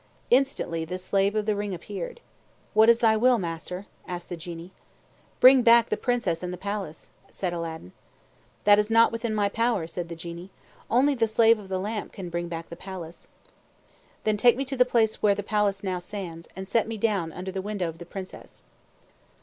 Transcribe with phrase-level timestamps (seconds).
[0.31, 2.21] Instantly the Slave of the Ring appeared.
[2.73, 4.73] "What is thy will, master?" asked the Genie.
[5.39, 7.91] "Bring back the Princess and the palace," said Aladdin.
[8.63, 10.49] "That is not within my power," said the Genie.
[10.89, 13.27] "Only the Slave of the Lamp can bring back the palace."
[14.23, 17.31] "Then take me to the place where the palace now stands, and set me down
[17.31, 18.63] under the window of the Princess."